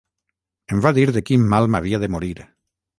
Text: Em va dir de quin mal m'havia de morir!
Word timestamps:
Em 0.75 0.79
va 0.87 0.93
dir 0.99 1.05
de 1.19 1.25
quin 1.29 1.47
mal 1.55 1.71
m'havia 1.77 2.05
de 2.07 2.13
morir! 2.17 2.37